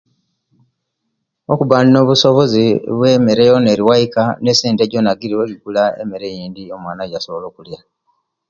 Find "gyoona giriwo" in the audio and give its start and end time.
4.91-5.43